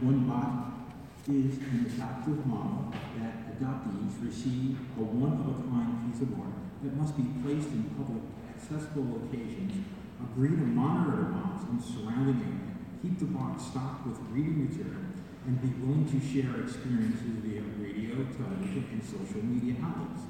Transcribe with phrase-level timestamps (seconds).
[0.00, 0.80] one bot
[1.28, 2.88] is an adoptive model
[3.20, 9.20] that adoptees receive a one-of-a-kind piece of art that must be placed in public accessible
[9.20, 9.84] locations,
[10.16, 12.72] agree to monitor the box and surrounding area,
[13.04, 15.04] keep the box stocked with reading material,
[15.44, 20.24] and be willing to share experiences via radio, television, and social media outlets.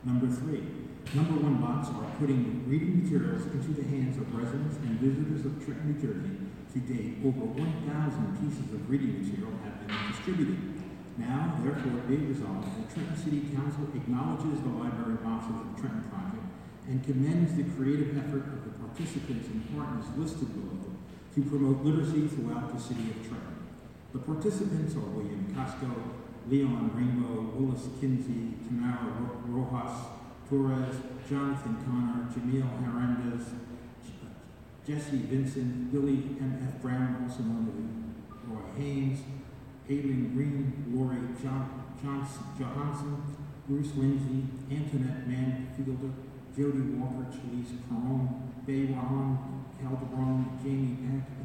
[0.00, 0.64] Number three,
[1.12, 5.60] number one box are putting reading materials into the hands of residents and visitors of
[5.60, 6.40] Trenton, New Jersey.
[6.72, 7.84] To date, over 1,000
[8.40, 10.56] pieces of reading material have been distributed.
[11.20, 16.08] Now, therefore, be resolved that Trenton City Council acknowledges the library boxes of the Trenton
[16.08, 16.48] project
[16.88, 20.96] and commends the creative effort of the participants and partners listed below
[21.36, 23.68] to promote literacy throughout the city of Trenton.
[24.16, 25.92] The participants are William Casco,
[26.48, 29.92] Leon Rainbow, Willis Kinsey, Tamara Ro- Rojas,
[30.48, 30.96] Torres,
[31.28, 33.46] Jonathan Connor, Jamil Hernandez,
[34.86, 36.58] Jesse Vincent, Billy M.
[36.66, 36.82] F.
[36.82, 39.20] Brown, also known as Roy Haynes,
[39.88, 43.22] Aileen Green, Lori John, Johnson, Johansson,
[43.68, 46.10] Bruce Lindsay, Antoinette Manfielder,
[46.56, 50.89] Jody Walker, Chalise Perron, Bay Ron, Calderon, Jamie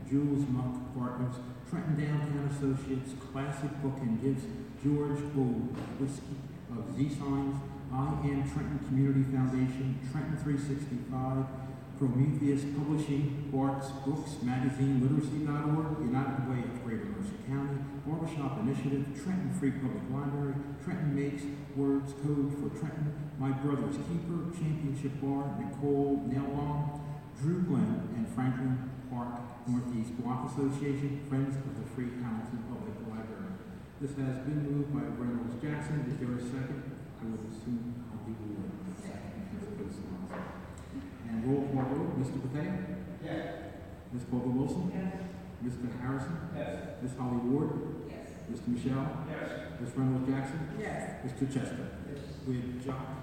[0.09, 1.35] Jules Monk Partners,
[1.69, 4.45] Trenton Downtown Associates, Classic Book and Gifts,
[4.83, 5.65] George O.
[5.97, 6.37] Whiskey
[6.69, 7.57] of Z Signs,
[7.91, 11.45] I Am Trenton Community Foundation, Trenton 365,
[11.97, 19.49] Prometheus Publishing, Bart's Books, Magazine, Literacy.org, United Way of Greater Mercer County, Barbershop Initiative, Trenton
[19.57, 21.43] Free Public Library, Trenton Makes
[21.75, 26.99] Words Code for Trenton, My Brother's Keeper, Championship Bar, Nicole Nelon,
[27.39, 33.57] Drew Glenn, and Franklin Park Northeast Block Association, Friends of the Free Hamilton Public Library.
[33.97, 36.05] This has been moved by Reynolds Jackson.
[36.05, 36.85] Is there a second?
[37.17, 38.85] I would assume I'll be the one.
[41.29, 42.37] And roll call vote, Mr.
[42.45, 42.77] Bethea?
[43.25, 43.73] Yes.
[44.13, 44.23] Ms.
[44.29, 44.91] Bobo Wilson?
[44.93, 45.25] Yes.
[45.65, 45.89] Mr.
[45.99, 46.37] Harrison?
[46.55, 47.01] Yes.
[47.01, 47.11] Ms.
[47.17, 48.05] Holly Ward?
[48.07, 48.29] Yes.
[48.51, 48.69] Mr.
[48.69, 49.07] Muschal?
[49.25, 49.49] Yes.
[49.81, 49.91] Ms.
[49.97, 50.59] Reynolds Jackson?
[50.79, 51.25] Yes.
[51.25, 51.45] Mr.
[51.51, 51.89] Chester?
[52.13, 52.21] Yes.
[52.45, 53.17] With John?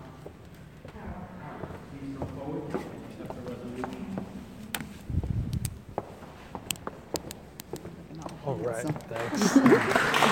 [8.62, 8.82] Right.
[8.82, 8.92] So.
[9.08, 10.28] Thanks.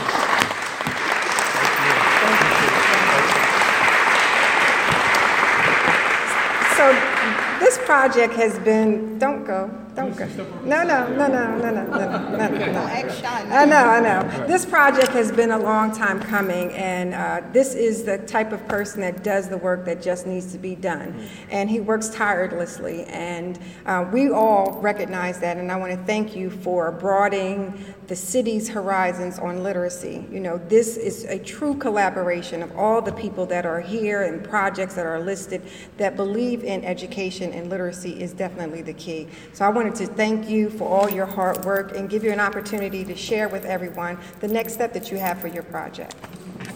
[7.60, 10.26] this project has been, don't go, don't go.
[10.64, 12.80] No, no, no, no, no, no, no, no, no, no.
[12.82, 14.46] I know, I know.
[14.46, 18.66] This project has been a long time coming, and uh, this is the type of
[18.66, 21.28] person that does the work that just needs to be done.
[21.50, 26.34] And he works tirelessly, and uh, we all recognize that, and I want to thank
[26.34, 30.26] you for broadening the city's horizons on literacy.
[30.32, 34.42] You know, this is a true collaboration of all the people that are here and
[34.42, 35.62] projects that are listed
[35.96, 39.28] that believe in education and literacy is definitely the key.
[39.52, 42.40] So I wanted to thank you for all your hard work and give you an
[42.40, 46.14] opportunity to share with everyone the next step that you have for your project.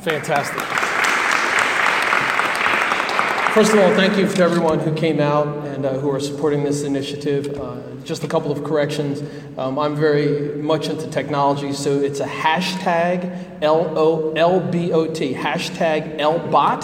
[0.03, 0.61] Fantastic.
[3.55, 6.65] First of all, thank you to everyone who came out and uh, who are supporting
[6.65, 7.57] this initiative.
[7.57, 9.23] Uh, just a couple of corrections.
[9.57, 15.07] Um, I'm very much into technology, so it's a hashtag L O L B O
[15.07, 16.83] T, hashtag LBOT,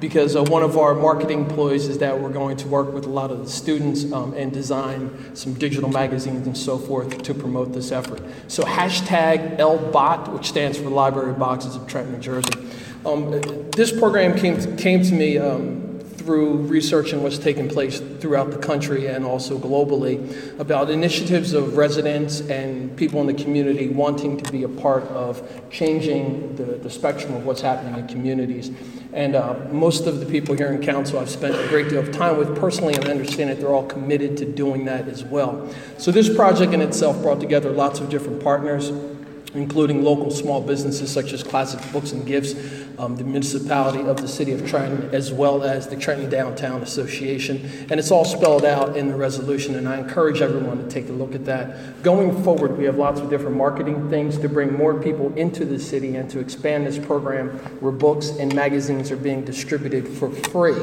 [0.00, 3.08] because uh, one of our marketing employees is that we're going to work with a
[3.08, 7.72] lot of the students um, and design some digital magazines and so forth to promote
[7.72, 8.22] this effort.
[8.48, 12.52] So hashtag LBOT, which stands for Library Boxes of Trenton, New Jersey.
[13.04, 13.40] Um,
[13.70, 15.87] this program came, came to me um,
[16.18, 21.76] through research and what's taking place throughout the country and also globally about initiatives of
[21.76, 26.90] residents and people in the community wanting to be a part of changing the, the
[26.90, 28.70] spectrum of what's happening in communities.
[29.12, 32.12] And uh, most of the people here in council I've spent a great deal of
[32.12, 35.72] time with personally, and I understand that they're all committed to doing that as well.
[35.96, 38.90] So this project in itself brought together lots of different partners
[39.54, 42.54] including local small businesses such as Classic Books and Gifts,
[42.98, 47.70] um, the municipality of the city of Trenton, as well as the Trenton Downtown Association.
[47.90, 51.12] And it's all spelled out in the resolution, and I encourage everyone to take a
[51.12, 52.02] look at that.
[52.02, 55.78] Going forward, we have lots of different marketing things to bring more people into the
[55.78, 60.74] city and to expand this program where books and magazines are being distributed for free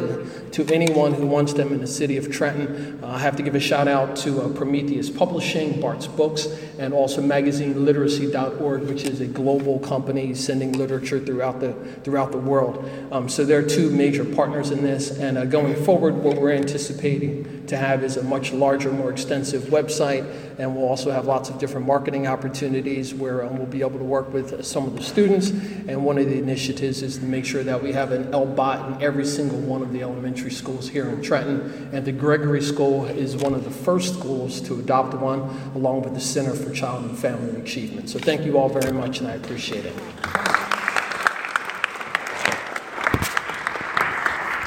[0.52, 3.04] to anyone who wants them in the city of Trenton.
[3.04, 6.48] Uh, I have to give a shout out to uh, Prometheus Publishing, Bart's Books,
[6.80, 11.74] and also magazine magazineliteracy.org, which is a global company sending literature throughout the,
[12.04, 12.90] throughout the world.
[13.12, 17.55] Um, so they're two major partners in this, and uh, going forward, what we're anticipating
[17.68, 20.26] to have is a much larger, more extensive website,
[20.58, 24.06] and we'll also have lots of different marketing opportunities where um, we'll be able to
[24.06, 25.50] work with some of the students.
[25.50, 29.04] And one of the initiatives is to make sure that we have an LBOT in
[29.04, 31.90] every single one of the elementary schools here in Trenton.
[31.94, 35.42] And the Gregory School is one of the first schools to adopt one,
[35.76, 38.10] along with the Center for Child and Family Achievement.
[38.10, 40.65] So thank you all very much, and I appreciate it.